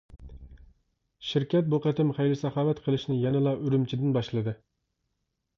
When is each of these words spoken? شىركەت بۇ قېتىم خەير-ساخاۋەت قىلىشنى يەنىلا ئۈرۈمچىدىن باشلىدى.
شىركەت 1.31 1.69
بۇ 1.73 1.79
قېتىم 1.83 2.15
خەير-ساخاۋەت 2.21 2.83
قىلىشنى 2.87 3.21
يەنىلا 3.27 3.55
ئۈرۈمچىدىن 3.61 4.17
باشلىدى. 4.17 4.59